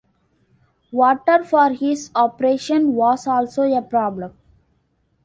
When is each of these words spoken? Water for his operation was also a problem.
Water 0.91 1.43
for 1.43 1.69
his 1.73 2.09
operation 2.15 2.95
was 2.95 3.27
also 3.27 3.61
a 3.71 3.83
problem. 3.83 4.33